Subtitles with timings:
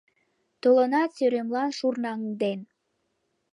[0.61, 2.59] Толынат сӧремлам шурнаҥден